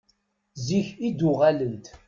[0.65, 1.85] Zik i d-uɣalent.